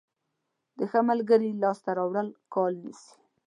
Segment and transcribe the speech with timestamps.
[0.77, 3.11] د ښه ملګري لاسته راوړل کال نیسي.